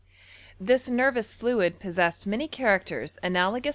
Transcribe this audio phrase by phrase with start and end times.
[0.59, 3.69] This mnnooS' fluid possessed many characters analogous <r.